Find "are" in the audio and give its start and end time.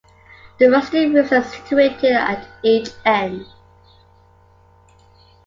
1.31-1.43